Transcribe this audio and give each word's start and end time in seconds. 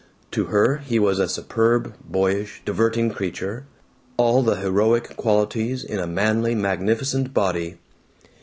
To 0.31 0.45
her 0.45 0.77
he 0.79 0.97
was 0.97 1.19
a 1.19 1.29
superb, 1.29 1.93
boyish, 2.03 2.63
diverting 2.65 3.11
creature; 3.11 3.67
all 4.17 4.41
the 4.41 4.55
heroic 4.55 5.15
qualities 5.15 5.83
in 5.83 5.99
a 5.99 6.07
manly 6.07 6.55
magnificent 6.55 7.35
body. 7.35 7.77